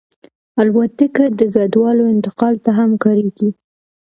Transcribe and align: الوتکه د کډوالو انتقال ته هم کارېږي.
الوتکه 0.61 1.25
د 1.37 1.39
کډوالو 1.53 2.03
انتقال 2.13 2.55
ته 2.65 2.71
هم 2.77 2.91
کارېږي. 3.03 3.49